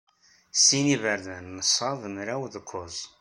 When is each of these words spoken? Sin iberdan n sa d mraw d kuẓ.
Sin 0.63 0.85
iberdan 0.95 1.45
n 1.55 1.59
sa 1.73 1.89
d 2.01 2.01
mraw 2.13 2.43
d 2.53 2.55
kuẓ. 2.61 2.97